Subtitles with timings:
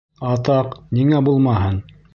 [0.29, 1.83] Атаҡ, ниңә булмаһын?